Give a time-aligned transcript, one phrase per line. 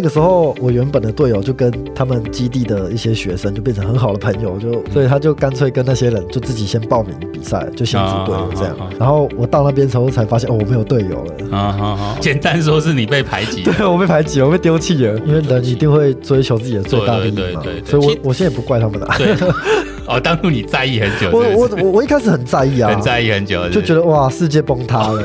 [0.00, 8.74] 那个时候我原本的队友就跟他们基地的一些学生就变成很好的朋友，就所以他就干脆跟那些人就自己先报名比赛，就先组队了这样。
[8.98, 11.54] 然后我到那边之后才发现哦，我没有队友了。
[11.54, 15.18] 啊好好，简单说是你被排挤， 对，我被排挤，我被丢弃了。
[15.26, 19.06] 因为人一定会追求自己的最大利益嘛，所以我我现在也不怪他们了。
[19.18, 19.36] 对。
[20.10, 25.22] 哦，当初你在意很久，我我我我一开始很在意啊，很在意很久，就觉得哇，世界崩塌了。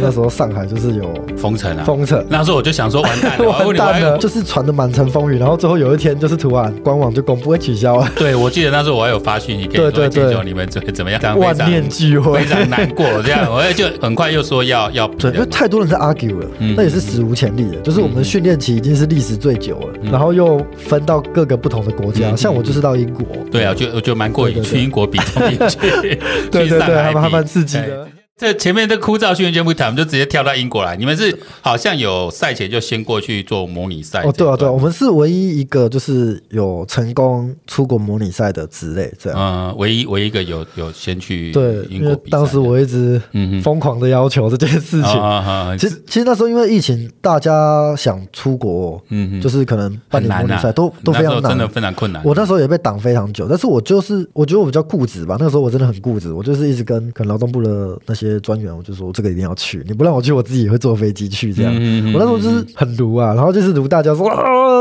[0.00, 2.24] 那时候上海就是有封城啊，封城。
[2.28, 5.38] 那时候我就想说，完蛋了， 完蛋了，就是传的满城风雨。
[5.38, 8.08] 然后最后有一天，就是突然官网就公布会取消了。
[8.18, 11.38] 对，我记得那时候我还有发讯息对对对，你们怎怎么样？
[11.38, 13.06] 万念俱灰，非常难过。
[13.22, 17.76] 这样，我也 就很快又说要要，对，因为太多人在 argue 了，那也是史无前例的。
[17.82, 23.24] 就是我们的训练期已经是历史最久了，然后又分到各个不同的国家，像我就是到英国。
[23.52, 24.82] 对啊，就我就蛮过瘾去。
[24.82, 25.50] 英国比赛，
[26.50, 28.08] 对对对，还蛮还蛮刺激的。
[28.40, 30.96] 这前面的枯燥训练就不谈，我们就直接跳到英国来。
[30.96, 34.22] 你们是好像有赛前就先过去做模拟赛？
[34.22, 39.38] 哦，对啊，对啊，我们是唯一一个就是有成功出国模拟赛的职类这样。
[39.38, 42.38] 嗯，唯一唯一一个有有先去对英国比赛。
[42.38, 43.20] 当时我一直
[43.62, 45.78] 疯狂的要求这件事情。
[45.78, 52.22] 其实其实那时候因为疫情，大家想出国，嗯，就是可能办理模拟赛都都非常难，真的非常困难。
[52.24, 55.36] 我那时候也被挡非常久，但是我就是我觉得我比较固执吧。
[55.38, 58.29] 那个时候我真的很固执，我就是一直跟可能劳动部的那些。
[58.38, 61.52] 专员，我就说这个一定要去，你不让我去，我自己也会坐飞机去。
[61.52, 61.74] 这样，
[62.12, 64.36] 我那时候就是很毒啊，然后就是毒大家说啊，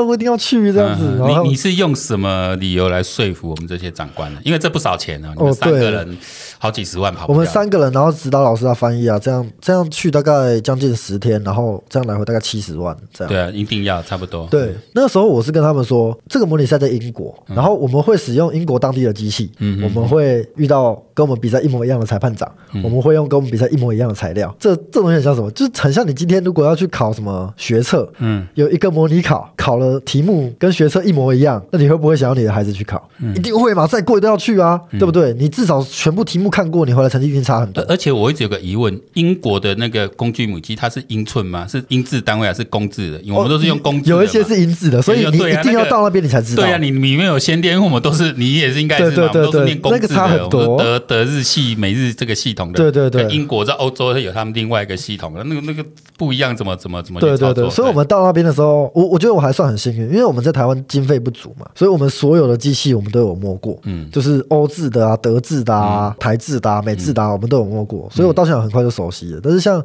[0.06, 1.20] 我一定要去这样子。
[1.28, 4.40] 你你是用什么理由来说服我们这些长官呢？
[4.44, 6.18] 因为这不少钱呢，你们三个人
[6.58, 7.26] 好几十万跑。
[7.28, 13.30] 我们三个人，然后指导老师啊、翻译啊，这样这样去大概将近十天，然后这样来回大概七十万这样。
[13.30, 14.46] 对啊，一定要差不多。
[14.48, 22.52] 对，那个时候我是跟他们说，这个模拟赛在英国，然后我们会使用英国当地的机器，嗯我们会遇到跟我们比赛一模一样的裁判长，
[22.84, 25.50] 我们会用跟我们比赛一模一样的材料，这这东西很像什么？
[25.52, 33.10] 就是很像你今天如果要去考什么学测，嗯，有一个模拟考，考了题目跟学车一模一样，那你会不会想要你的孩子去考？
[33.20, 35.34] 嗯、一定会嘛，再贵都要去啊，嗯、对不对？
[35.36, 37.82] 你至少全部题目看过，你回来成绩一定差很多。
[37.88, 41.66] 而且我一直有个疑问，英国的那个工具母机它是英寸吗？
[41.66, 43.22] 是英制单位还是公制的？
[43.22, 46.64] 因为我们都是用公制的、哦，有一些是英制的，所以你一定要到那边你才知道。
[46.64, 50.78] 对啊，你里面有先天，因为我们都是你也是应该是嘛，对对对对，我们都是念公制的，那个差很多。
[50.78, 55.86] 德德日系、美日这个系统的，对对对，英国在欧洲有他们另外一个系统的，那个那个
[56.18, 57.20] 不一样，怎么怎么怎么？
[57.20, 69.40] 对对对，所以我们到那边的时候，我我觉得我还算很幸运，因为我们在台湾经费不足嘛，所以我们所有的机器我们都有摸过，嗯，就是欧制的啊、德制的啊、台制的啊、美制的啊，我们都有摸过，所以我到现在很快就熟悉了。
[69.42, 69.82] 但是像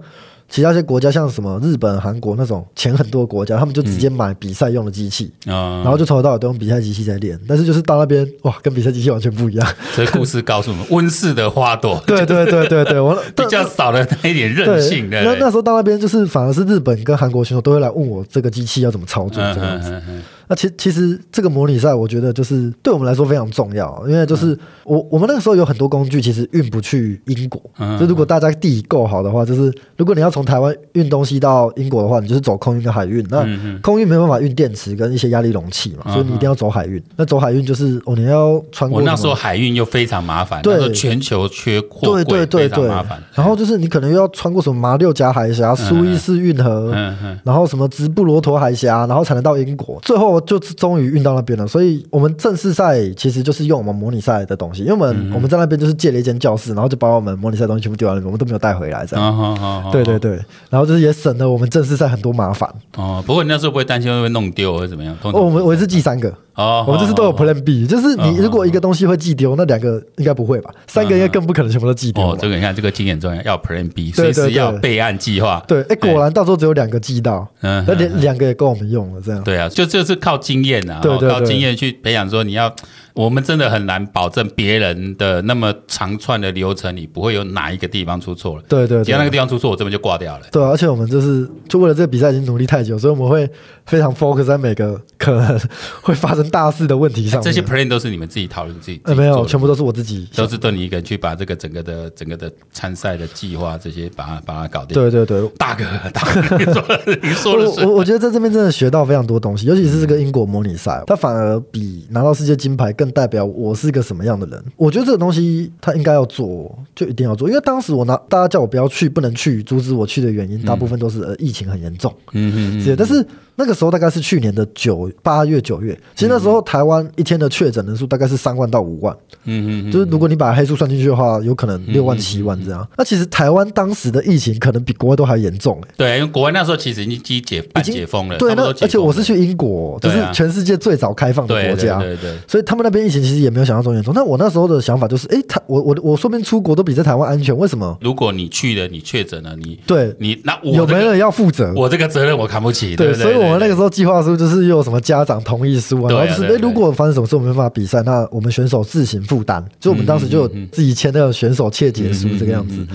[0.55, 7.37] 其他一些国家，像什么日本、韩国那种钱很多的国家，他们就直接买比赛用的机器，嗯、然后就从头到尾都用比赛机器在练。
[7.49, 9.69] 但是就是到那边，哇，跟比赛机器完全不一样。
[9.95, 15.11] 所以故事告诉我们，温室的花朵， 对对对对对，我 比较少了那一点韧性。
[15.11, 19.91] 那那时候到那边，就是反而是日本跟韩国选手都会来问我这个机器要怎么操作这样子。
[19.91, 20.23] 嗯嗯嗯
[20.55, 27.61] 那其其实这个模拟赛，我觉得就是对我们来说非常重要，因为就是我我们那个时候有很多工具，其实运不去英国。
[27.99, 33.27] 就如果大家地理够好的话，就是如果你要从台湾运东西到英国的话，你就是走空运跟海运。
[33.31, 33.45] 那
[33.83, 37.03] 空运没办法运电池跟一些压力容器嘛，所以你一定要走海运。
[37.17, 39.01] 那走海运就是哦，你要穿过。
[39.01, 43.21] 我那时候海运又非常麻烦，对，全球缺货，对对对对，麻烦。
[43.35, 46.95] 然后就是你可能又要穿过什么马六甲海峡、苏伊士运河，
[47.43, 49.99] 然后什么直布罗陀海峡，然后才能到英国。
[50.03, 50.44] 最后。
[50.47, 59.25] 就终于运到那边了，所以我们正式赛其实就是用我们模拟赛的东西，因为我们、嗯、我们在那边就是借了一间教室，然后就把我们模拟赛东西全部丢在那边，我们都没有带回来，这样。
[59.25, 60.39] 哦哦哦、对对对，
[60.71, 62.69] 然后就是也省了我们正式赛很多麻烦。
[62.97, 65.17] 哦，不过你那时候不会担心会被弄丢或者怎么样？
[65.23, 66.33] 哦，我们我一次寄三个。
[66.55, 70.71] 哦，我们这次都有 Plan B，就是你如果一个东西会寄丢，那两个应该不会吧？
[70.87, 72.23] 三个应该更不可能全部都寄丢。
[72.23, 75.61] 哦，这个你看，这个经验重要，要 Plan B，随时要备案计划。
[75.67, 79.43] 对，哎，果然到时候只有两个寄到，嗯，那两两个也够我们用了，这样。
[79.43, 82.75] 对啊，就就是靠经验啊，靠经验去培养，说你要。
[83.15, 88.63] 我们真的很难保证别人的那么长串的流程里不会有哪一个地方出错了。
[88.69, 90.47] 对对，只要那个地方出错，我这边就挂掉了。
[90.51, 93.49] 对，而且我们就是就为了这个比赛已经努力太久，所以我们会
[93.87, 95.61] 非常 focus 在每个可能
[96.03, 97.41] 会发生大事的问题上。
[97.41, 99.01] 这些 plan 都是你们自己讨论自己？
[99.05, 104.93] 呃，没有，全部都是我自己，都是对你一个人去把这个整个的整个的参赛的计划这些把它把它搞定。
[104.93, 106.85] 对对对，大哥大哥，你说
[107.23, 107.87] 你说的是。
[107.87, 113.85] 我我觉得在这边真的学到非常多东西，尤其是这个英国模拟赛，它反而比拿到世界金牌更代表我是。
[113.95, 114.61] 一个什么样的人？
[114.77, 117.47] 我觉得这个东西他应该要做，就一定要做。
[117.49, 122.13] 因为当时我拿大家叫我不要去，不能去，阻止我去的原因，大部分都是呃疫情很严重。
[122.33, 122.97] 嗯嗯嗯。
[122.99, 123.25] 但是
[123.57, 129.17] 那个时候大概是去年的九八月九月，其实那时候台湾一天的确诊人数大概是三万到五万。
[129.45, 132.87] 嗯嗯，就是如果你把黑数算进去的话，有可能六万七万这样。
[132.97, 135.81] 那其实台湾当时的疫情可能比国外都还严重。
[135.97, 138.39] 对，因为国外那时候其实已经解半解封了。
[138.39, 141.99] 对，那而且我是去英国，就是全世界最早开放的国家。
[142.01, 142.35] 对对。
[142.49, 144.15] 所以他们那边疫情其实也没有想象中严重。
[144.15, 147.97] 那我那时候的想法就是，哎，他我我我说不定出国都比在台湾安全，为什么？
[148.01, 151.73] 如果你去了，你确诊了，你对你那我有没有人要负责？
[151.77, 152.97] 我这个责任我扛不起。
[152.97, 159.65] 对，所以我们那个时候计划书就是又有什么家长同意书啊，然后就是哎，如果发生什么事我们没办法比赛，那我们选手自行负担。
[159.79, 162.87] 就我们当时就有自己签那个选手切结书这个样子。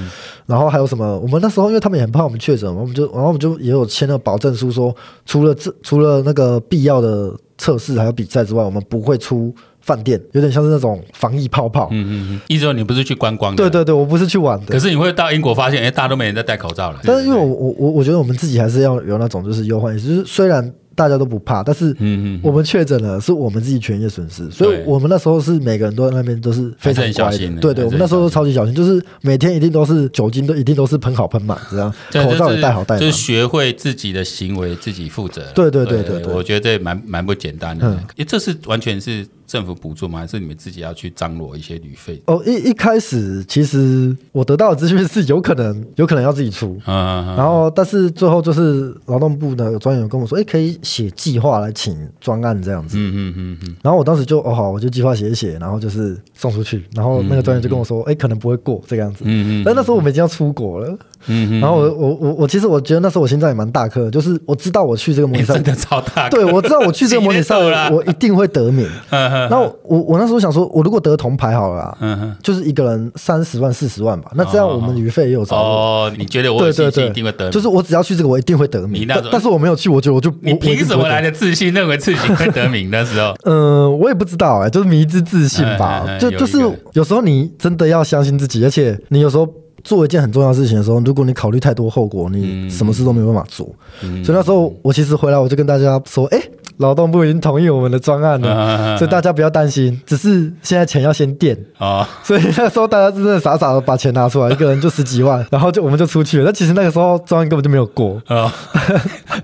[0.45, 1.19] 然后还有什么？
[1.19, 11.87] 我们那时候因为他们也很怕我们确诊，我们就然后我们就也有签了保证书，说除了这除了那个必要的测试还有比赛之外，我们不会出饭店，有点像是那种防疫泡泡。
[11.91, 12.41] 嗯嗯嗯。
[12.47, 13.63] 意思说你不是去观光的？
[13.63, 14.67] 对对对，我不是去玩的。
[14.67, 16.99] 可是你会到英国发现，哎，大家都没人在戴口罩了。
[17.03, 20.73] 但是因为我我我我觉得我们自己还是要有那种就是忧患意识，就是虽然。
[20.95, 21.95] 大家都不怕，但是
[22.43, 27.47] 我们确诊了，是我们自己权益损失，所以我们那时候是每个人都在那边都是非常乖的。
[27.61, 35.41] 对对，我们那时候都超级小心，就是每天一定都是酒精都一定都是喷好喷满，这样口罩也戴好戴满，就是学会自己的行为自己负责。
[35.55, 39.25] 对对对对，我觉得这蛮蛮不简单的，因为这是完全是。
[39.49, 40.19] 政府补助吗？
[40.19, 42.21] 还是你们自己要去张罗一些旅费？
[42.27, 46.79] 哦，一一开始其实我得到的资讯是有可能， 有可能要自己出。
[46.85, 47.35] 嗯嗯嗯。
[47.35, 52.95] 然后，但是最后就是劳动部的专员跟我说，哎，可以写计划来请专案这样子。
[52.99, 53.75] 嗯嗯嗯嗯。
[53.81, 56.83] 然后我当时就哦好，我就计划写一写，然后就是送出去。
[56.93, 59.23] 然后那个专员就跟我说，哎，可能不会过这个样子。
[59.25, 59.63] 嗯嗯。
[59.65, 60.95] 但那时候我们已经要出国了。
[61.27, 67.57] 嗯，然后我我我我其实我觉得那时候我心脏也蛮大颗，就是我知道我去这个模拟赛真的超大，对，我知道我去这个模拟赛
[67.91, 68.87] 我一定会得名。
[69.09, 75.63] 然后我我那时候想说，我如果得铜牌好了，嗯就是一个人三十万四十万吧，那这样我们旅费也有着落。
[75.63, 77.51] 哦，你觉得我对对对一定会得名？
[77.51, 79.07] 就是我只要去这个，我一定会得名。
[79.31, 83.35] 但是我没有去，我觉得我就你凭什么来的自信认为自己会得名 的时候？
[83.43, 86.05] 嗯，我也不知道哎，就是迷之自信吧。
[86.19, 86.57] 就就是
[86.93, 89.47] 有时候你真的要相信自己，而且你有时候。
[89.83, 93.67] 做一件很重要的事情的时候，如果你考虑太多后果，你什么事都没有办法做。
[94.01, 99.99] 嗯、所以那时候我其实回来，我就跟大家说：“哎、欸，劳动部已经同意我们的专案了， 所以大家不要担心。
[100.05, 106.45] 只是现在钱要先垫啊。” 所以那时候大家真的傻傻的把钱拿出来，一个人就十几万， 然后就我们就出去了。
[106.45, 108.53] 但其实那个时候专案根本就没有过啊。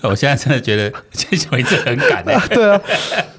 [0.04, 2.48] 我现在真的觉得这种一直很赶哎、欸。
[2.56, 2.82] 对啊。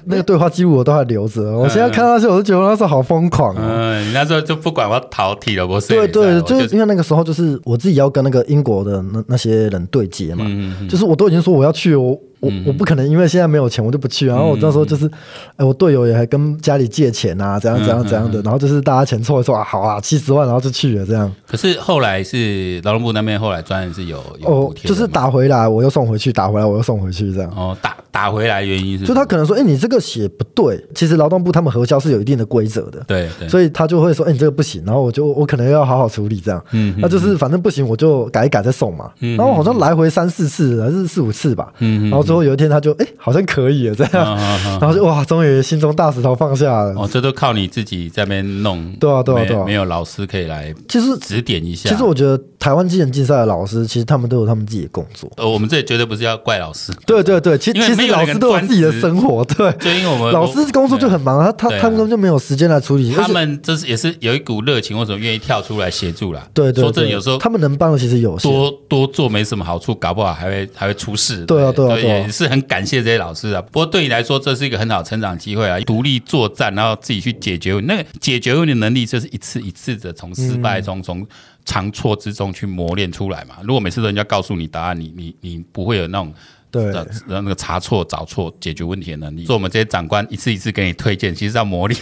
[0.07, 3.61] 那个对话记录我都还留着，我现在看到去，我就觉得那时候好疯狂啊！
[3.63, 5.87] 嗯，你那时候就不管我逃体了，不是？
[5.87, 10.45] 对对，就是因为那个时候就是我自己要跟那个英国的那那些人对接嘛，
[10.89, 12.17] 就是我都已经说我要去哦。
[12.39, 15.09] 我我不可能因为现在没有钱我就不去，然后我那时候就是，
[15.55, 21.33] 哎，我队友也还跟家里借钱啊，怎样怎样怎样的，然后就是大家钱凑一凑啊，好啊，七十万，然后就去了这样。
[21.47, 27.51] 可是后来是劳动部那边后来专案是有有补贴，就是打回来我又送回去，打回来我又送回去这样。
[27.55, 29.05] 哦，打打回来原因是？
[29.05, 36.63] 就他可能说，哎，你这个写不对，其实劳动部他们核销是有一定的规则的，对，所以他就会说，哎，你这个不行，然后我就我可能要好好处理这样。
[36.71, 39.11] 嗯，那就是反正不行我就改一改再送嘛。
[39.21, 41.73] 嗯，然后好像来回三四次还是四五次吧。
[41.79, 43.07] 嗯，然后最后有一天他就哎。
[43.19, 44.37] 好像可以啊，这样，
[44.79, 46.93] 然后就哇，终于心中大石头放下了。
[46.93, 48.89] 哦，这都靠你自己在那边弄。
[48.93, 51.89] 对啊，对啊，对啊，没有老师可以来，其实指点一下。
[51.89, 55.29] 其实我觉得台湾机人竞赛的老师，其实他们都有他们自己的工作。
[55.35, 56.93] 呃，我们这里绝对不是要怪老师。
[57.05, 59.43] 对对对，其实其实老师都有自己的生活。
[59.43, 63.11] 对，就因为我们老师工作就很忙，他他他们根本就没有时间来处理。
[63.11, 66.47] 他们这是也是有一股热情，为什么愿意跳出来协助啦？
[66.53, 71.43] 对对，说真的，有时候他们能帮的其实有多多做没什么好处，搞不好还会还会出事。
[71.45, 73.61] 对啊对啊，也是很感谢这些老师啊。
[73.61, 75.79] 不过对你来说，这是一个很好成长机会啊！
[75.81, 81.25] 独立作战，然后自己去解决问题，那个解决问题能力，就是一次一次的从失败中、从
[81.65, 83.55] 长错之中去磨练出来嘛。
[83.63, 86.33] 如果每次人家告诉你答案，你你你不会有那种。
[86.69, 91.99] 对，然后那个查错、找错、解决问题的能力，做我们这些长官一次一次给你推荐，其实要磨练。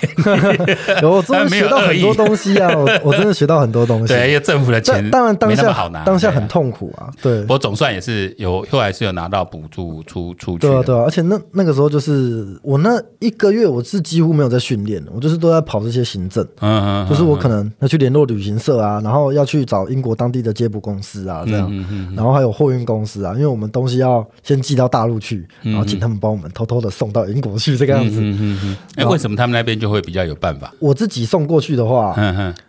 [1.03, 2.75] 我真的学到很多东西啊！
[2.75, 4.13] 我我真的学到很多东西。
[4.13, 7.11] 对，因为政府的钱当然当下好拿，当下很痛苦啊。
[7.21, 10.67] 对，不过总算也是有，后来是有拿到补助出出去。
[10.67, 16.43] 对啊，对啊，而且那那个时候就是我那一个月，我是几乎没有在训练，我就是都在跑这些行政。
[16.61, 21.71] 嗯嗯，就是我可能要去联络旅行社啊，然后要去找英国当地的接驳公司啊，这样，
[22.15, 24.54] 然后还有货运公司啊，因为我们东西要先。
[24.61, 28.19] 寄到大陆去，然后请他们帮我们偷偷的送到英国去，这个样子。
[28.19, 28.77] 嗯嗯嗯。
[28.95, 30.73] 哎，为什么他们那边就会比较有办法？
[30.79, 32.15] 我自己送过去的话，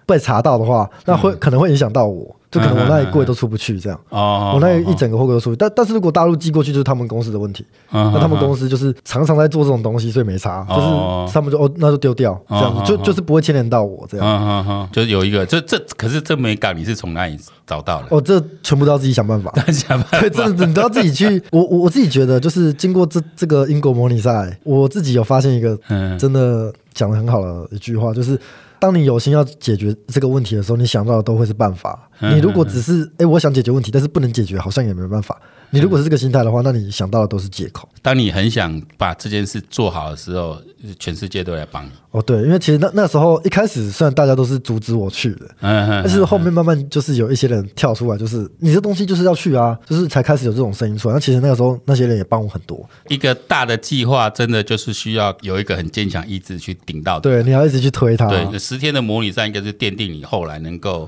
[0.05, 2.36] 被查到的话，那会可能会影响到我。
[2.51, 4.01] 就可能我那一柜都出不去这样。
[4.09, 5.59] 哦，我那一整个货柜都出不去。
[5.59, 7.65] 但但是如果大陆寄过去，就是他们公司的问题。
[7.91, 10.65] 那他们公司就是常常在做这种东西，所以没差。
[10.69, 14.89] 就是他们就哦，那就丢掉这样子，就就是不会牵连到我这样。
[14.93, 18.07] 就是有一个，这这可是这枚钢你是从哪里找到的？
[18.11, 19.53] 哦，这全部都要自己想办法。
[19.73, 20.21] 想办法。
[20.21, 21.43] 对，这你都要自己去。
[21.51, 25.77] 我我我自己觉得，就是经过这这个英国模拟赛，我自己有发现一个
[26.19, 28.39] 真的讲的很好的一句话，就是。
[28.79, 32.09] 当你有心要解决这个问题的时候，你想到的都会是办法。
[32.21, 35.41] 你如果只是哎、欸，我想解决问题，但是不能解决，好像也没办法。
[35.71, 37.89] 你如果是这个心态的话，那你想到的都是借口。
[38.01, 40.57] 当你很想把这件事做好的时候，
[40.99, 41.91] 全世界都来帮你。
[42.17, 51.15] 哦，对，因为其实那那时候一开始，虽然大家都是阻止我去的，嗯，但是后面慢慢就是有一些人跳出来，就是你这东西就是要去啊，就是才开始有这种声音出来。
[51.15, 52.89] 那其实那个时候那些人也帮我很多。
[53.09, 57.21] 一个大的计划真的就是需要有一个很坚强意志去顶到。
[57.21, 58.27] 对，你要一直去推它。
[58.29, 61.07] 对，十天的模拟战应该是奠定你后来能够。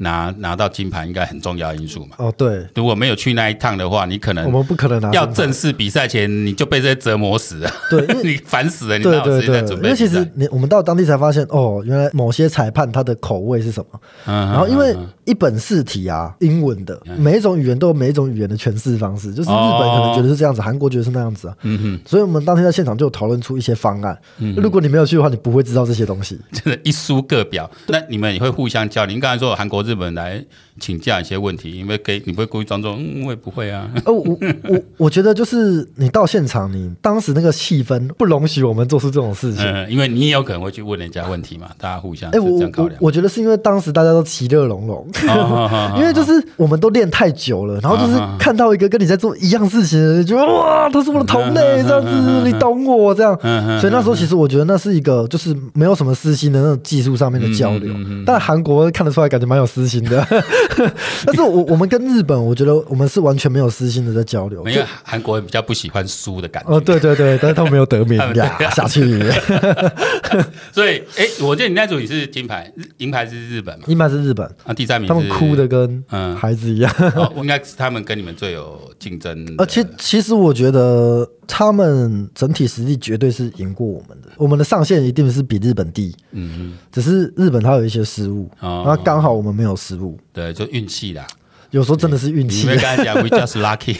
[0.00, 2.16] 拿拿到金牌应该很重要因素嘛？
[2.18, 5.10] 哦，对，如果没有去那一趟的话，你可能我们不可能拿。
[5.12, 9.88] 要正式比赛前你就被这些折磨死了，对， 你烦死了，你哪有时间准备？
[9.88, 14.00] 因为其实你我们到当地才发现，哦，原来某些裁判他的口味是什么。
[14.26, 21.54] 嗯，然后因为一本试题啊，英文的，每一种语言都有每一种语言的诠释方式，就是日本可能觉得是这样子，韩国觉得是那样子啊。
[21.62, 24.18] 嗯哼，所以我们当天在现场就有讨论出一些方案。
[24.38, 27.70] 嗯，如果你没有去的话，你不会知道这些东西，真的，一书各表。
[27.88, 29.10] 那你们也会互相交流？
[29.10, 30.44] 您刚才说韩国、日本来。
[30.78, 33.86] 请教一些问题，因为给你不会故意装作，嗯，我也不会啊。
[34.06, 39.62] 哦，我我我觉得就是你到现场，你当时那个气氛不容许我们做出这种事情。
[39.70, 42.94] 嗯，因为你也有可能会去问人家问题嘛，大家互相是这样考量。
[42.94, 45.06] 哎，我我觉得是因为当时大家都其乐融融，
[46.00, 53.38] 因为就是我们都练太久了，然后就是看到一个跟你在做一样事情的人，就觉得哇，他是我的同类，这样子，你懂我这样。
[53.78, 57.94] 所以那时候其实我觉得那是一个就是没有什么私心的那种技术上面的交流，
[58.24, 60.26] 但韩国看得出来，感觉蛮有私心的。
[61.26, 66.70] 但是我我们跟日本，我觉得我们是完全没有私心的在交流，因为韩国人比较不喜欢输的感觉。
[66.70, 69.00] 哦，对对对，但是他们没有得名 呀，下去。
[70.72, 73.84] 所以，哎，我记得你那组你是金牌，银牌是日本嘛？
[73.88, 75.08] 银牌是日本啊，第三名。
[75.08, 76.92] 他们哭的跟嗯孩子一样。
[77.36, 79.30] 应该是他们跟你们最有竞争。
[79.58, 86.14] 而且，其实我觉得他们整体实力绝对是赢过我们的，我们的上限一定是比日本低。
[86.30, 90.16] 嗯嗯，只是日本他有一些失误，那、哦刚好我们没有失误。
[90.32, 91.26] 对，就运气啦。
[91.70, 92.66] 有时候真的是运气。
[92.66, 93.96] 你会跟他讲，we just lucky，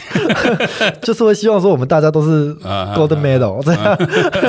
[1.01, 3.97] 就是会希望说我们大家都是 golden medal 这样。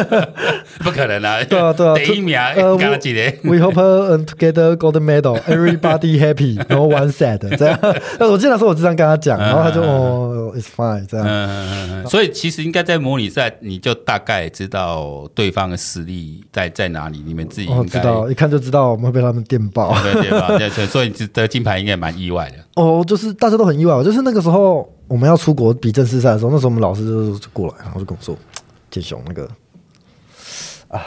[0.82, 1.42] 不可能啊！
[1.44, 7.38] 对啊对啊，第一名呃，干了几年？We hope and together golden medal, everybody happy, no one sad。
[7.56, 7.78] 这样。
[8.18, 12.06] 那我记得那时候我就这样跟他讲，然后他就哦，it's fine 这样。
[12.08, 19.94] 所以其实应该在模拟赛，你就大概知道对方的实力在在哪里，你们自己应该知道，一看就知道我们会被他们电爆。
[20.02, 22.56] 对对对，所以得金牌应该蛮意外的。
[22.74, 23.04] 哦。
[23.06, 27.04] 就是大家都很意外，就是那个时候我们要出国比正式赛的时候，那时候我们老师
[27.38, 28.36] 就过来，然后就跟我说
[28.90, 29.48] ：“建雄，那个
[30.88, 31.00] 啊，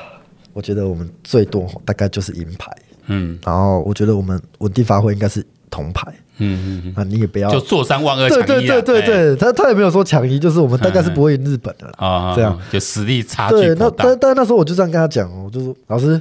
[0.53, 2.72] 我觉得我们最多大概就是银牌，
[3.07, 13.55] 嗯，然后我觉得我们稳定发挥应该是铜牌，嗯嗯，啊，你也不要就坐山望二，对对对对对，他他也没有说抢一，就是我们大概是不会赢日本的啊，这样就实力差距。
[13.55, 16.19] 对，那但但那时候我就这样跟他讲，我就说老师，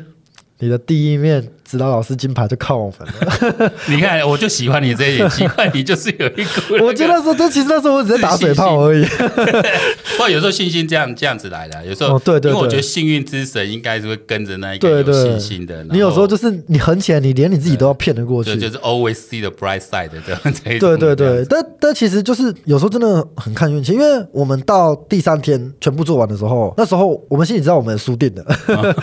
[0.58, 3.72] 你的第一面。”指导老师金牌就靠我们了。
[3.88, 6.84] 你看，我就喜欢你这一点，奇怪，你就是有一股。
[6.84, 9.04] 我觉得说，这其实那时候我只是打嘴炮而已。
[10.14, 15.82] 不过有时候信心这样这样子来的，有时候对对，因为我觉得幸运之神应该是会跟着那一个有信心的。
[15.90, 18.54] 你有时候就是你狠起来，你连你自己都要骗得过去。
[18.56, 20.40] 就是 always see the bright side 的这样。
[20.78, 28.44] 对对对，但但其实就是有时候真的很看运气，因为我们到第三天全部做完的时候，那时候我们心里知道我们输定了。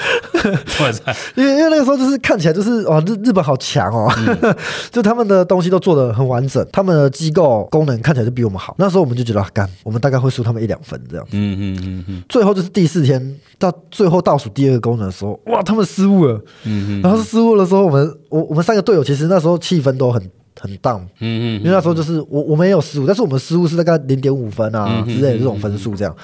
[1.35, 4.55] 因为因为那个时候就是看起来就是哦日日本好强哦，嗯、
[4.91, 8.75] 就他们的东西都做的很完整，他们的机构功能看起来就比我们好。
[8.77, 11.31] 那时候我们就觉得，干，我们大概会输他们一两分这样子。
[11.33, 12.23] 嗯嗯嗯嗯。
[12.29, 16.35] 最后就是第四天到最后倒数第二个功能的时候，哇，他们失误了。
[16.63, 17.01] 嗯嗯。
[17.01, 20.21] 然后失误的时候，我们我我们三个队友其实那时候气氛都很
[20.59, 21.01] 很 down。
[21.19, 21.59] 嗯嗯。
[21.59, 26.15] 因为那时候就是我我们也有失误，但是我们失误是大概零点五分啊之类的这种分数这样。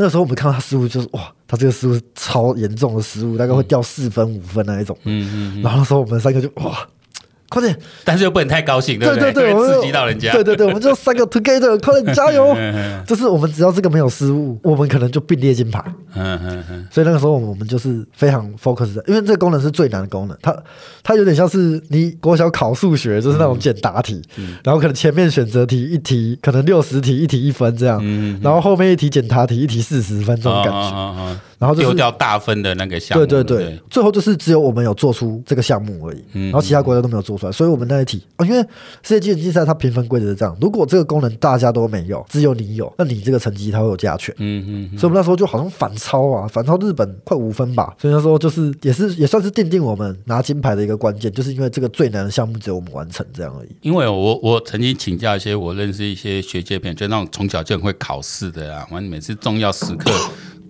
[0.00, 4.96] 那个时候我们看到他失误，就是哇，他这个失误超严重的失误，大概会掉四分五分那一种。
[5.04, 5.62] 嗯嗯。
[5.62, 6.88] 然后那时候我们三个就哇。
[7.50, 7.76] 快点！
[8.04, 9.32] 但是又不能太高兴，对对？
[9.32, 10.30] 对对对，刺激到人家。
[10.32, 12.56] 对对对，我们就三个 together，快点加油！
[13.04, 15.82] 就是我们只要这个没有失误，我们可能就并列金牌。
[16.14, 16.86] 嗯嗯嗯。
[16.92, 20.56] 所以那个时候我们就是非常 focus 的，因为这个功能是最难的功能，它
[21.02, 24.22] 它有点像是你国小考数学，就是那种简答题，
[24.62, 28.00] 然后可能前面选择题一题可能六十题，一题一分这样，
[28.40, 31.36] 然后后面一题简答题一题四十分这种感觉。
[31.60, 33.26] 然后丢掉大分的那个项目。
[33.26, 37.46] 对对对，最后就是只有我们有做出这个项目而已，然后其他国家都没有做出。
[37.46, 37.52] 来。
[37.52, 38.64] 所以我们那一题啊，因为
[39.02, 44.34] 世界竞赛它评分规则是这样：如果这个功能大家都没有，只有你有，那你这个成绩它会有加权。
[44.38, 44.98] 嗯嗯。
[44.98, 47.94] 所以我们那时候就好像反超啊，反超日本快五分吧。
[47.98, 53.68] 所以那时候就是也是也算是奠定我们拿金牌的一个关键，就是因为这个最难的项目只有我们完成这样而已。
[53.82, 60.10] 因为我我曾经请教一些我认识一些学姐朋友，就那种从小就很会考试的啊，完每次重要时刻。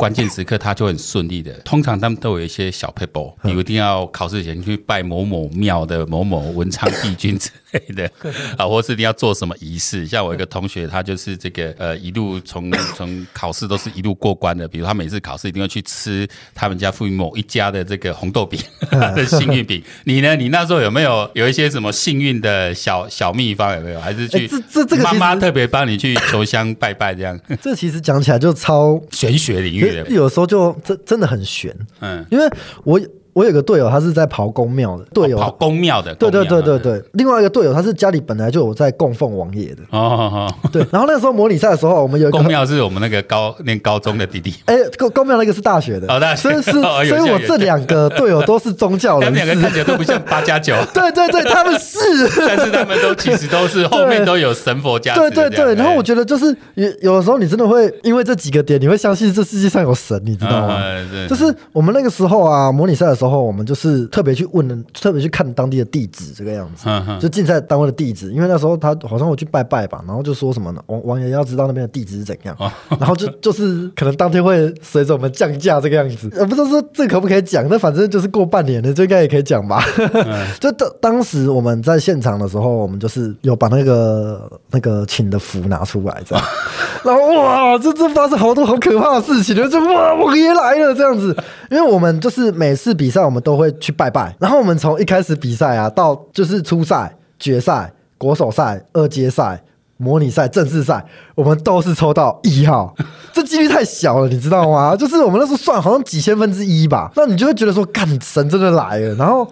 [0.00, 8.10] 关键时刻他就很顺利的，通常他们都有一些小 paper，，你一定要考试前去拜某某庙的某某文昌帝君之类的
[8.56, 10.06] 啊，或是你要做什么仪式。
[10.06, 18.58] 像我一个同学，他就是这个呃一路从 从考试都是一路过关的，比如他每次考试一定要去吃他们家附近某一家的这个红豆饼
[18.90, 19.82] 的 幸运饼。
[20.04, 20.34] 你呢？
[20.34, 23.74] 你那时候有没有有一些什么幸运的小小秘方？
[23.76, 24.00] 有没有？
[24.00, 27.38] 还是去这这这个妈妈特别帮你去求香拜拜这样？
[27.60, 29.89] 这其实讲起来就超玄学领域。
[30.08, 32.48] 有时候就真真的很悬，嗯，因为
[32.84, 33.00] 我。
[33.32, 37.02] 我有个队友，他是在跑公庙的队友，跑公庙的，对对对对对。
[37.12, 39.82] 另外一个队友，他是家里本来就有在供奉王爷的。
[39.90, 40.84] 哦哦对。
[40.90, 44.54] 然后那个时候模拟赛的时候，我们有一个宫庙是我们那个高念高中的弟弟。
[44.66, 46.12] 哎，公公庙那个是大学的。
[46.12, 46.42] 哦，大学。
[46.42, 49.32] 所以是，所以我这两个队友都是宗教人。
[49.32, 50.74] 他们两个看起来都不像八加九。
[50.92, 51.98] 对对对，他们是。
[52.38, 55.20] 但是他们都其实都是后面都有神佛加持。
[55.20, 55.74] 对对对。
[55.74, 60.80] 然后我觉得就是有有的时候你真的会因为这几个点，你会相信这世界上有神，你知道吗？
[61.28, 63.90] 就是我们那个时候啊，模拟赛的时候，我们就是。
[64.06, 68.32] 特别去问，特别去看当地的地址，这个样子，呵呵就竞赛单位的地址。
[68.32, 70.82] 因为那时候他好像我去拜拜吧，然后就说什么呢？
[70.86, 76.30] 王王爷要知道那边的地址是怎样，哦、然后就就是可能当天会随着我们降价这个样子。
[76.32, 77.66] 呃，不知道说这可不可以讲？
[77.68, 79.84] 那反正就是过半年了，这应该也可以讲吧。
[79.98, 86.44] 嗯、 就当当时我们在现场的时候，我们就是有把那个那个请的符拿出来，这样。
[87.04, 91.36] 然后哇，这这发生好多好可怕的事情，就哇，王爷来了这样子。
[91.70, 94.32] 因为我们就是每次比比赛，我们都会去拜拜。
[94.38, 99.60] 然后我们从一开始比赛啊，到就是初赛、决赛、国手赛、二阶赛、
[99.96, 102.94] 模拟赛、正式赛，我们都是抽到一号。
[103.34, 104.94] 这几率太小了，你知道吗？
[104.94, 107.10] 就是我们那时候算好像几千分之一吧。
[107.16, 109.14] 那你就会觉得说，干神真的来了。
[109.16, 109.44] 然后，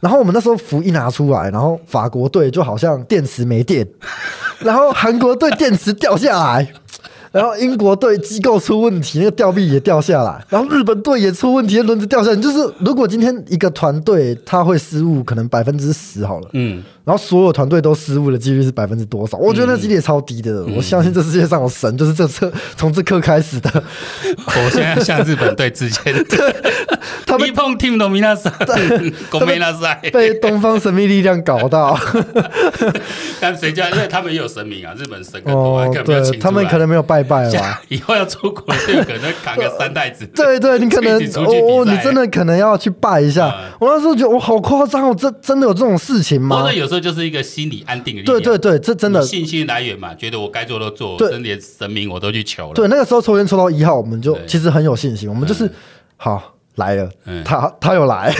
[0.00, 3.88] 然后我们那时候符一拿出来，然后法国队就好像电池没电，
[4.58, 6.70] 然后韩国队电池掉下来。
[7.36, 10.42] 然后英国队机构出问题，那个吊臂也掉下来。
[10.48, 12.36] 然后日本队也出问题，轮子掉下来。
[12.36, 16.48] 就是如果今天一个团队他会失误，可能百分之十好了。
[16.54, 16.82] 嗯。
[17.06, 19.38] 然后所有团队都失误的几率是百分之多少？
[19.38, 20.50] 我觉得那几率也超低的。
[20.66, 23.70] 嗯、我相信这世界上有神，就是这次 从这刻开始的。
[24.36, 26.12] 我现在向日本队致歉。
[27.24, 27.76] 他们一碰
[28.18, 28.50] 纳赛，
[29.30, 31.96] 国米纳赛被东方神秘力量搞到。
[33.40, 33.88] 但谁家？
[33.90, 37.82] 因为他们也有神明啊，日本神更多，哦、对，他们可能没有拜拜吧。
[37.88, 40.26] 以后要出国，就可能扛个三袋子。
[40.34, 43.48] 对对，你可能哦，你真的可能要去拜一下。
[43.48, 46.72] 嗯、我那时候觉得我好夸张，我真真的有这种事情吗？
[46.72, 46.95] 有时候。
[46.98, 48.40] 这就是一个心理安定的力量。
[48.40, 52.74] 对对对，这真的信心来源嘛，觉得我该做都做，甚至连神明我都去求了。
[52.74, 55.70] 对，那个时候抽签抽到一号，我们就其实很有信心，我们就是
[56.16, 56.55] 好。
[56.76, 58.32] 来了，嗯他他有来，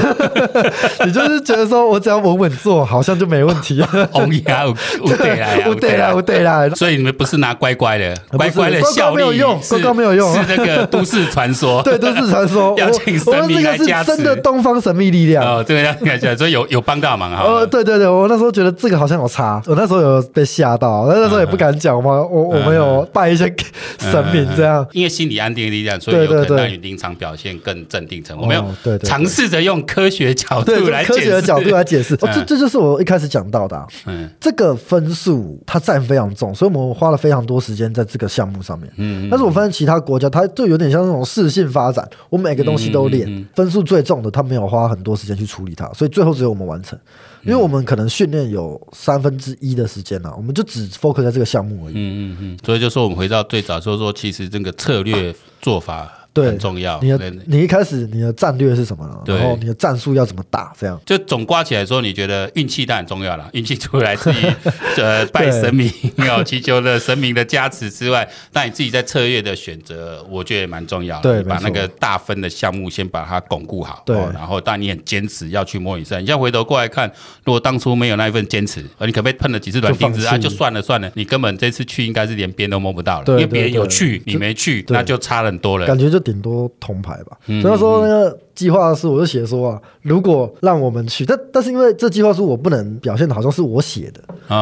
[1.05, 3.83] 你就是觉得说我只要稳稳做，好像就没问题。
[4.13, 6.69] 红牙我对啦， 我对啦，我对啦。
[6.71, 11.83] 所以你们不是拿乖乖的，乖乖的效力没有用，乖乖没有用，是那个 都市传说。
[11.83, 14.17] 对，都市传说，要请神明来加持。
[14.17, 17.43] 真的东方神秘力量哦，这个要看起来，所以有有帮到忙啊。
[17.43, 22.11] 呃，对对对，我那时候觉得这个好像有差，我那时候有被吓到，那那时候也不敢讲嘛。
[22.23, 23.53] 我我们有拜一些
[23.99, 28.39] 神明这样，因为心理安定的力量，所以有可能让你临场表现更镇定成。
[28.39, 28.65] 我没有。
[29.03, 33.87] 尝试着用科学角度来科学的角度来解释，哦，这这就是我一开始讲到的，啊。
[34.07, 38.91] 嗯，这个分数它占非常重，所以我们花了非常多时间在这个项目上面。
[38.97, 46.99] 嗯，但是我发现其他国家，它就有点像那种适性发展，我每个东西都练，分数最重的，他没有花很多时间去处理它，所以最后只有我们完成。
[47.45, 51.95] 因为我们可能训练有三分之一的时间了，我们就只 focus 在这个项目而已。
[51.95, 52.59] 嗯嗯嗯。
[52.65, 56.26] 所以就说我们回到最早说说，其实这个策略做法。
[56.37, 57.01] 对，很重要。
[57.01, 59.35] 你的你一开始你的战略是什么呢？
[59.35, 60.73] 然后你的战术要怎么打？
[60.79, 63.49] 这样就总刮起来说，你觉得运气当然重要了。
[63.55, 64.37] 运气除了来自于
[65.01, 65.91] 呃拜神明
[66.29, 71.19] 哦祈求的神明的加持之外，但你自己在策略的选择，我觉得也蛮重要。
[71.23, 74.03] 对，把那个大分的项目先把它巩固好。
[74.05, 76.19] 对，然后但你很坚持要去摸一下。
[76.19, 77.11] 你现在回头过来看，
[77.45, 80.37] 如果当初没有那一份坚持，而你可不可以喷了几次软钉子啊？
[80.37, 83.25] 就算了算了，你根本这次去应该是连边都摸不到了。
[83.29, 85.87] 因为别人有去，你没去，那就差很多了。
[85.87, 86.26] 感觉就。
[86.27, 94.21] 顶多铜牌吧，所以说那个计划书我就写说啊，如果让我们去，但但是因为这计划书我不能表现的好像是我写的，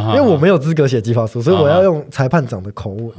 [0.08, 3.10] 因为我没有资格写计划书，所以我要用裁判长的口吻。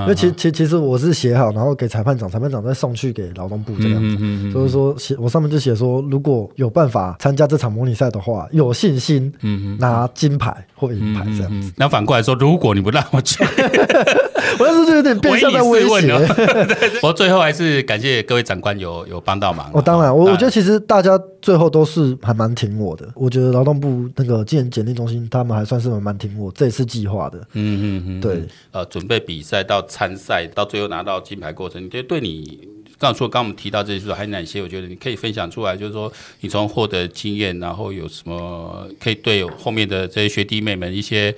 [0.00, 4.50] 因为其其其实我是写好，然后给裁判长，裁判长再送去给劳动部这样子。
[4.50, 9.32] 所以说写我上面就写说，如果有办法参加这场模拟赛的话，有信心
[9.78, 11.72] 拿金牌或银牌这样子。
[11.76, 13.44] 那反过来说，如果你不让我去，
[14.58, 16.12] 我当时就有点变相在威胁。
[17.00, 19.70] 不过 最后还是感谢各位长官有有帮到忙。
[19.72, 23.08] 我当然，我我觉得其实大家最后都是还蛮挺我的。
[23.14, 27.38] 我觉得劳动部那个技能检定中心，他们还算是蛮挺我这次计划的。
[27.52, 28.42] 嗯嗯嗯，对。
[28.72, 32.58] 呃，准备比赛到参赛到最后拿到金牌过程，你觉得对你
[32.98, 34.62] 刚刚说刚我们提到这些，还有哪些？
[34.62, 41.34] 我觉得你可以分享出来，就是说你从获得经验，然后有什么可以对后面的这些学弟妹们一些。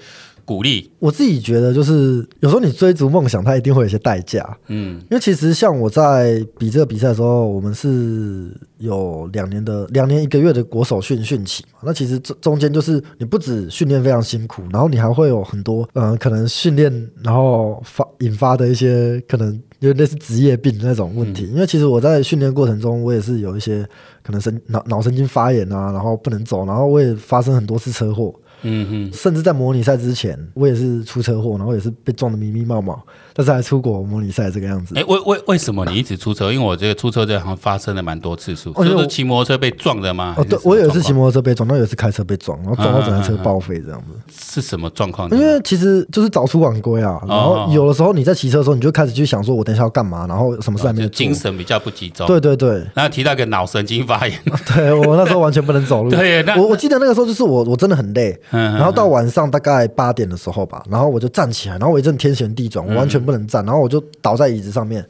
[0.47, 4.57] 鼓励我自己觉得，就是有时候你追逐梦想，它一定会有些代价。
[4.69, 11.81] 嗯，因为其实像我在比这个比赛的时候，我们是有两年的两年一个月的国手训训期嘛。
[11.83, 21.47] 那其实中中间就是你不止训练非常辛苦，然后你还会有很多嗯、呃，可能训练然后发引发的一些可能有类似职业病那种问题。
[21.47, 23.85] 嗯、因为其实我在训练过程中，我也是有一些
[24.23, 28.33] 可能神脑脑神经发炎啊，然后不能走，然后我也发生很多次车祸。
[28.63, 32.99] 嗯哼，甚至在模拟赛之前，我也是出车祸，然后也是被撞的迷迷茫茫。
[33.37, 34.95] 但是还出国模拟赛这个样子。
[34.97, 36.51] 哎，为为为什么你一直出车？
[36.53, 38.73] 因为我这个出车这好像发生了蛮多次数。
[38.73, 40.35] 就是骑摩托车被撞的吗？
[40.39, 44.07] 哦，对，我有一次骑摩托车被撞，那有一次开车被撞，然后撞到整台车报废这样子。
[44.33, 45.29] 是什么状况？
[45.31, 47.21] 因为其实就是早出晚归啊。
[47.29, 50.27] 然后有的时候你在骑车的时候，你就开始去想说，我等一下要干嘛？
[50.27, 51.17] 然后什么事还没有做。
[51.17, 52.27] 精神比较不集中。
[52.27, 52.83] 对对对。
[52.95, 54.39] 然后提到一个脑神经发炎。
[54.75, 56.11] 对，我那时候完全不能走路。
[56.15, 58.39] 对，我我记得那个时候就是我我真的很累。
[58.51, 64.03] 然后到晚上大概八点的时候吧，然后我就站起来，然后我一阵天旋地转，我完全不能站，然后我就。
[64.23, 65.07] 倒在椅子上面，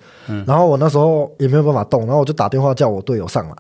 [0.47, 3.57] 然后我那时候也没有办法动，然后我就打电话叫我队友上来，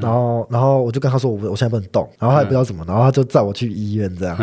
[0.00, 4.36] 然后然后我就跟他说我我现在不能动，然后他也不知道怎么，然后他就载我去医院这样，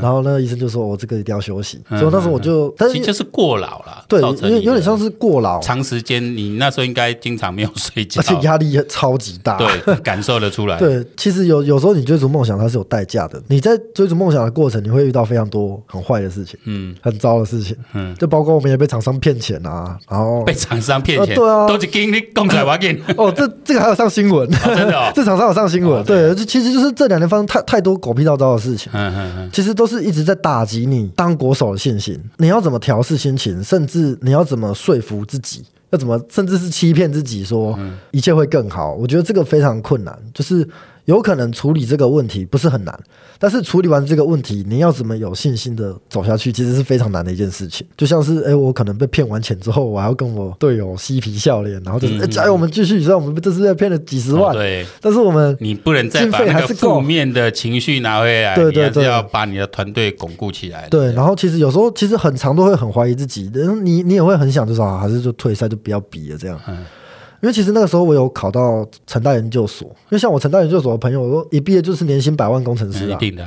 [0.00, 10.78] 然后那个医生就说我这个一定要休息，所以那时候我就，但是就是过劳了，对，因为有点像是过劳，长时间你那时候应该经常没有睡觉，而且压力也超级大，对，感受得出来。
[10.78, 19.96] 对，其实有有时候你追逐梦想它是有代价的，你在追逐梦想的过程，你会遇到非常多很坏的事情，嗯，很糟的事情，嗯，就包括我们也被厂商骗钱啊。
[20.08, 22.92] 然后被厂商骗钱，对啊，都是给你讲出来我给。
[23.16, 26.04] 哦，这这个还有上新闻，真的， 这厂商有上新闻。
[26.04, 28.90] 对，这其实就是这两年发生太太多狗屁倒灶的事情。
[28.92, 32.18] 嗯嗯嗯，其实都是一直在打击你当国手的信心。
[32.38, 37.78] 你要怎么调试心情，甚至你要怎么说服自己，要怎么甚至是欺骗自己说
[38.10, 38.94] 一切会更好。
[38.94, 40.66] 我觉得这个非常困难，就是。
[41.06, 42.96] 有可能处理这个问题不是很难，
[43.38, 47.84] 但是处理完这个问题，你要怎么有信心的走下去，其实是非常难的一件事情。
[47.96, 53.00] 就像是，哎、欸，我可能被骗完钱之后，我还要跟我队友嬉皮笑脸，然后就是，哎、嗯，加油、欸，我们继续。
[53.02, 60.86] 虽然我们这次被骗了几十万，哦、对，但是我们你不能再把那个负面的情绪拿回来，对对对，要把你的团队巩固起来。
[60.88, 63.50] 对，然后其实有时候其实很长都会很怀疑自己，
[63.82, 66.60] 你你也会很想就是啊，还是就退赛就不要比了这样。
[66.68, 66.78] 嗯
[67.42, 73.44] 因为其实那个时候我有考到成大研究所，因为像我成大研究所的朋友，我说一毕业就是年薪百万工程师啊，一定的。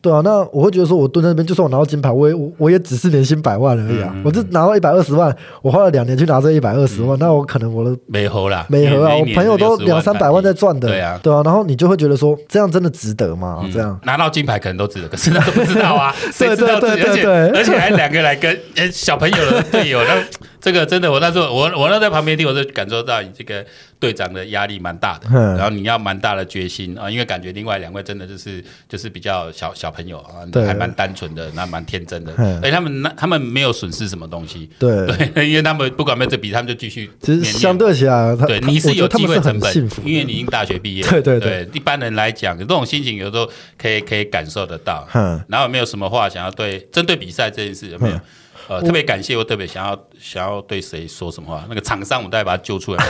[0.00, 4.10] 对啊，那我会觉得说，我蹲在那边，就算我拿到金牌，我也我也只是年薪百万而已啊。
[4.14, 9.16] 嗯嗯、我就拿到一百二十万，我花了两年去拿这一百二十万，嗯、那我可能我的没合啦，没合啊。
[9.16, 11.40] 我朋友都两三百万在赚的，对啊，对啊。
[11.42, 13.60] 然后你就会觉得说，这样真的值得吗？
[13.64, 17.02] 嗯、这样拿到金牌可能都值得，可是那都不知道啊， 谁知道自己？
[17.02, 18.60] 而且而且还两个来跟
[18.92, 20.22] 小朋友的队友，那
[20.64, 23.64] 这个真的，我那时候我我那在旁边听，我就感受到你这个。
[24.00, 35.06] 队长的压力蛮大的，然后你要蛮大的决心啊，因为感觉另外两位真的就是就是比较小小朋友啊，还蛮单纯的，那蛮天真的，哎，他们那他们没有损失什么东西，对。
[35.32, 37.10] 对，因为他们不管没有这比，他们就继续。
[37.22, 39.74] 其实相对起来，对你是有机会成本，
[40.04, 43.48] 因为你已经大学毕业， 对对对，一般人来讲，这种心情有时候
[43.78, 45.08] 可以可以感受得到。
[45.48, 48.20] 然后有没有什么话想要对针对比赛这件事有没有？
[48.66, 51.64] 呃，特别感谢，我特别想要想要对谁说什么话？
[51.68, 53.04] 那个厂商，我待会把他揪出来。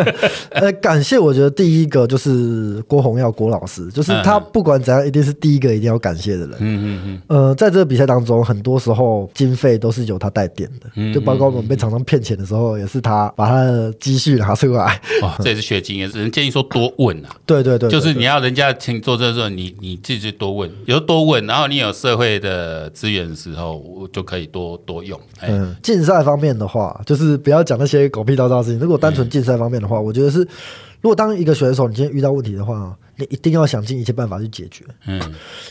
[0.50, 6.50] 呃，感谢，我觉得第一个就是郭宏耀郭老师，就是他不管怎样，一定是第一个一定要感谢的人。
[6.60, 7.22] 嗯嗯嗯。
[7.26, 15.00] 呃，在这个比赛当中，很多时候经费都是由他带点的，就包括我们被厂商骗钱的时候，也是他把他的积蓄拿出来。
[15.22, 17.30] 哇，这也是学经验，人建议说多问啊。
[17.46, 24.98] 对对对，就是你要人家请做这个时候，你你自己多问，有多问，然后你有社会的资源的时候，我就可以多多。
[24.98, 28.78] 用嗯，竞赛方面的话，就是不要讲那些狗屁叨叨的事情。
[28.80, 30.40] 如果单纯竞赛方面的话，嗯、我觉得是，
[31.00, 34.84] 如果当一个选手你今天遇到问题的话，你一定要想尽一切办法去解决。
[35.06, 35.20] 嗯，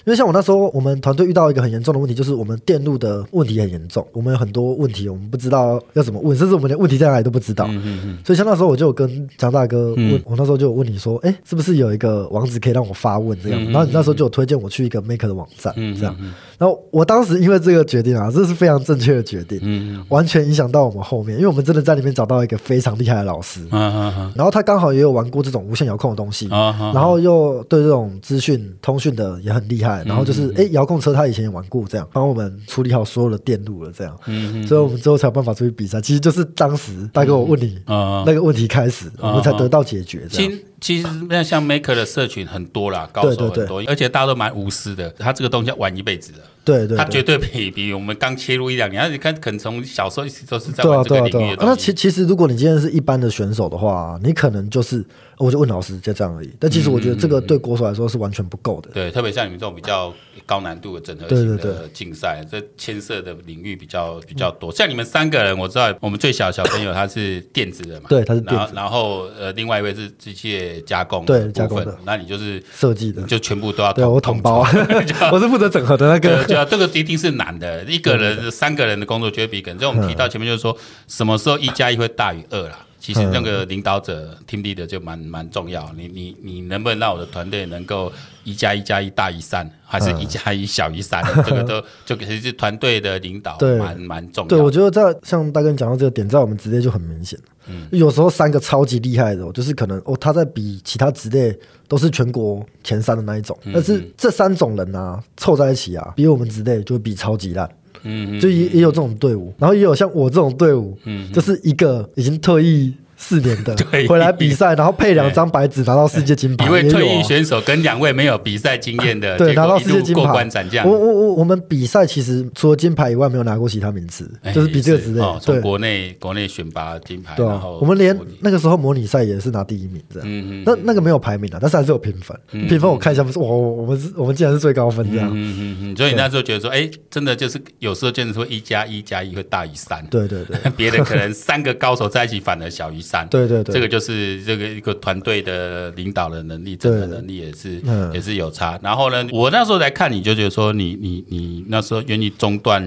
[0.05, 7.65] 因为像我那时候，我们团队遇到一个很严重的问题，就是我们电路的问题很严重，我们有很多问题，我们不知道要怎么问，甚至我们连问题在哪里都不知道。
[7.69, 8.17] 嗯嗯嗯。
[8.25, 13.63] 所以像那时候，我就有跟张大哥问，嗯、我那时候就有问你说，哎，是不是有一个网址可以让我发问这样？
[13.71, 16.15] 然后你那时候就有推荐我去一个 Maker 的网站，这样。
[16.57, 27.36] 然后我当时因为这个决定啊，这是非常正确的决定，嗯，完全影响到我们后面，因为我们真的在里面找到一个非常厉害的老师，嗯然后他刚好也有玩过这种无线遥控的东西，然后又
[27.69, 35.99] 对这种资讯通讯的也很厉害，然后就是哎，遥控车他以前也玩过，这样帮我们处理好所有的电路了，这样，嗯，所以我们之后才有办法出去比赛。
[36.01, 40.51] 其实就是当时大哥我问你那个问题开始，我们才得到解决，这样。
[40.79, 45.09] 其实那像 Maker 的社群很多啦，高手很多，而且大家都蛮无私的。
[45.11, 51.55] 他这个东西要玩一辈子的，对对，他绝对比比我们刚切入一两年，你看可能从小时候一直都是在玩这个领域。
[51.59, 55.05] 那其其实如果你今天是一般的选手的话，你可能就是。
[55.39, 56.51] 我就问老师，就这样而已。
[56.59, 58.89] 但其实我觉得这个对国手来说是完全不够的。
[58.91, 60.11] 对，特别像你们这种比较
[60.47, 64.73] 高难度的整合型的竞赛，这牵涉的领域比较比较多。
[64.73, 68.73] 像你们三个人，我知道我们最小的小朋友他是电子的嘛，对，他是电子。
[68.73, 71.97] 然后呃，另外一位是机械加工，对，加工的。
[72.05, 74.65] 那你就是设计的，就全部都要对我统包。
[75.31, 76.43] 我是负责整合的那个。
[76.45, 77.83] 对啊，这个一定是难的。
[77.83, 79.77] 一个人、三个人的工作绝对比可能。
[79.77, 80.75] 就我们提到前面就是说，
[81.07, 82.79] 什么时候一加一会大于二啦？
[82.99, 85.91] 其实那个领导者、team leader 就蛮蛮重要。
[85.95, 88.11] 你你你能不能让我的团队能够
[88.43, 91.23] 一加一加一大于三，还是一加一小于三？
[91.45, 94.49] 这个都就其实团队的领导蛮蛮重要。
[94.49, 97.39] 对，我觉得在像大哥你讲到这个点，在我们职业就很明显。
[97.69, 101.57] 嗯，有时候三个超级厉害的，就是可能哦他在比其他职业
[101.87, 107.69] 都是全国前三的那一种，但是这三种人啊凑在一起啊，比我们职业就会比超级烂。
[108.07, 112.93] 嗯，就也也有这种队伍，然后也有像我这种队伍，嗯，就是一个已经退役。
[113.17, 113.75] 四年的
[114.07, 116.65] 回来比赛，然后配两张白纸拿到世界金牌。
[116.67, 120.47] 一位退役选手跟两位没有比赛经验的，对，拿到世界金牌。
[120.85, 125.21] 我我我我们比赛其实除了金牌以外，没有拿过其他名次，就是比这个之类。
[125.41, 130.29] 从国内国内选拔金牌，然后我们连那个时候模拟赛也是拿第一名这样。
[130.29, 130.63] 嗯嗯。
[130.65, 132.39] 那那个没有排名的，但是还是有评分。
[132.67, 135.29] 评分我看一下，不是我我们是我们竟然是最高分这样。
[135.33, 135.97] 嗯嗯嗯。
[135.97, 140.05] 所以你那时候觉得说，哎，真的就是有时候真的说一加一加一会大于三。
[140.11, 140.57] 对对对。
[140.77, 143.27] 别的可能三个高手在一起反而小于三。
[143.29, 143.73] 对对对。
[143.73, 143.87] 这个。
[143.87, 147.81] 就是这个一个团队的领导的能力，整个能力也是
[148.13, 148.77] 也是有差。
[148.83, 152.83] 然后呢，我那时候来看你就觉得说你，你你你那时候愿意中断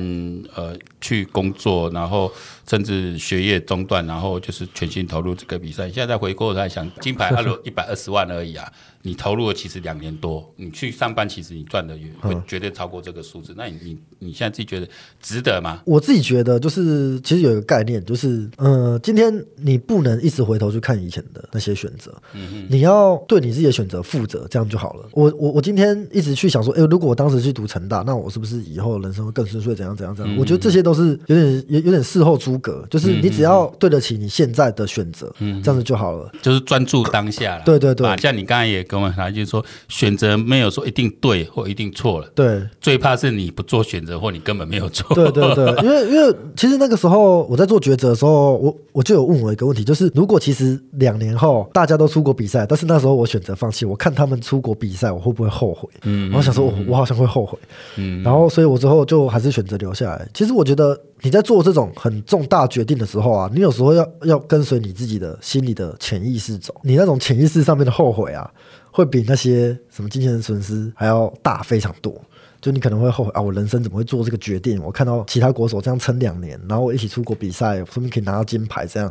[0.54, 2.30] 呃去工作，然后
[2.68, 5.84] 甚至学业中断，然后就是全心投入这个比赛。
[5.84, 8.70] 现在再回过头来想，金牌二一百二十万而已啊。
[9.02, 13.52] 你投入了其实两年多，你去上班其实你赚的也会绝对超过这个数字。
[13.52, 14.86] 嗯、那你你你现在自己觉得
[15.22, 15.80] 值得吗？
[15.86, 25.08] 我自己觉得就是其实有一个概念，就是呃，今天你不能一直回头去看以前的那些选择，嗯嗯，你要对你自己的选择负责，这样就好了。
[25.12, 29.74] 我我我今天一直去想说，哎、欸，如果我当时去读成大，那我是不是以后人生会更顺遂？
[29.74, 30.36] 怎样怎样怎样？
[30.36, 36.30] 嗯、我觉得这些都是有点有有点事后诸葛，就是你只要对得起你现在的选择，嗯，这样子就好了。
[36.42, 37.62] 就是专注当下了。
[37.64, 38.86] 对对对，像你刚才也。
[38.90, 42.28] 跟我谈，就是说选择没有说一定对或一定错了。
[42.34, 45.06] 对，最怕是你不做选择，或你根本没有做。
[45.14, 55.88] 对对对，因为因为其实那个时候我在做抉择的时候，我我就有问我一个问题，就是如果其实两年后大家都出国比赛，但是那时候我选择放弃，我看他们出国比赛，我会不会后悔？
[56.02, 57.56] 嗯，我想说我我好像会后悔。
[57.96, 60.28] 嗯，然后所以我之后就还是选择留下来。
[60.34, 60.98] 其实我觉得。
[61.22, 66.74] 你在做这种很重大决定的时候啊，你有时候要要跟随你自己的心里的潜意识走。
[66.82, 68.50] 你那种潜意识上面的后悔啊，
[68.90, 72.14] 会比那些什么金钱的损失还要大非常多。
[72.60, 74.82] 就你可能会后悔啊，我人生怎么会做这个决定？
[74.82, 79.10] 我看到其他国手这样撑两年，然后我一起出国比赛，说不定可以拿到金牌，这样。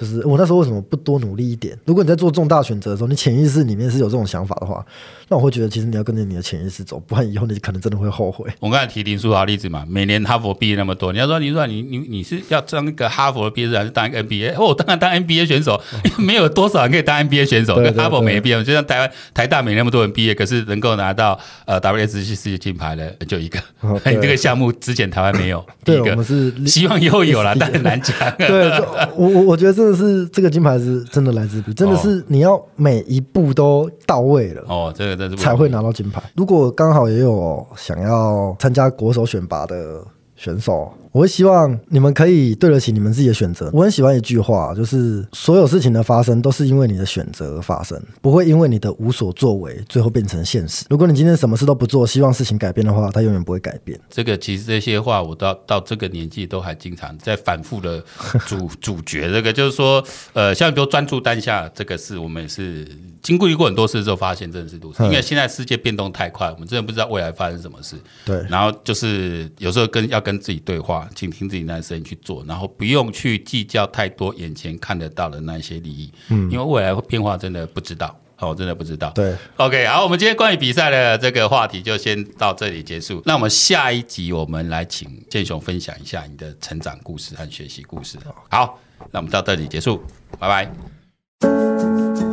[0.00, 1.76] 就是我那时候为什么不多努力一点？
[1.84, 4.82] 如果你在做重大选择的时候，你潜意识里面是有这种想法的话，
[5.28, 8.48] 那我会觉得其实你要跟着你的潜意识走，不然以后你可能真的会后悔。
[8.60, 14.54] 我刚才提林书豪例子嘛，每年哈佛毕业那么多，你要说林书豪你你你是要当一个哈佛的毕业生，还是当一个 NBA？
[14.54, 15.78] 哦，我当然当 NBA 选手，
[16.16, 18.64] 没有多少人可以当 NBA 选手，跟哈佛没毕业。
[18.64, 23.58] 就像台湾台大没那么多人毕业，可是能够拿到呃 WSC 世界金牌的就一个。
[24.06, 28.16] 你这个项目之前台湾没有，第一个我们是希望以后有了，但很难讲。
[28.38, 28.70] 对，
[29.14, 30.00] 我我我觉得这个。
[30.00, 36.22] 是这个金牌是真的来自比，真的是你要每一步都到位了哦，这个才会拿到金牌。
[36.34, 40.02] 如果刚好也有想要参加国手选拔的
[40.36, 43.68] 选手，我会希望你们可以对得起你们自己的选择。
[43.72, 50.84] 我很喜欢一句话，就是所有事情的发生都是因为你的选择而发生，不会因为你的无所作为最后变成现实。
[50.88, 53.98] 如果你今天什么事都不做，希望事情改变的话，它永远不会改变。
[54.08, 58.02] 这个其实这些话，我到到这个年纪都还经常在反复的
[58.46, 59.30] 主主角。
[59.32, 62.86] 这个就是说，呃，像比如专注当下这个事，我们也是
[63.20, 65.02] 经过过很多事之后发现，真的是如此。
[65.04, 67.96] 因为现在世界变动太快，我们真的不知道未来发生什么事。
[68.24, 76.12] 对，然后就是有时候跟要跟自己对话，倾听自己那声音去做，然后不用去计较太多眼前看得到的那些利益。
[76.28, 78.16] 嗯，因为未来变化真的不知道。
[78.38, 79.10] 哦，真的不知道。
[79.10, 83.20] 对，OK，好，我们今天关于比赛的这个话题就先到这里结束。
[83.26, 88.16] 那我们下一集我们来请建雄分享一下你的成长故事和学习故事。
[88.48, 90.02] 好，那我们到这里结束，
[90.38, 92.29] 拜拜。